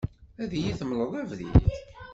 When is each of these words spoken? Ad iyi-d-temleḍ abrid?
Ad 0.41 0.51
iyi-d-temleḍ 0.57 1.13
abrid? 1.21 1.55